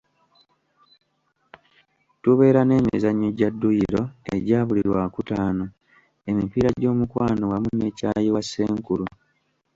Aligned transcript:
Tubeera 2.21 2.61
n'emizannyo 2.65 3.29
gya 3.37 3.49
dduyiro 3.53 4.01
egya 4.35 4.59
buli 4.67 4.81
lwakutaano, 4.89 5.65
emipiira 6.29 6.69
gy’omukwano 6.79 7.43
wamu 7.51 7.69
ne 7.75 7.87
ccaayi 7.97 8.29
wa 8.35 8.41
Ssenkulu. 8.45 9.05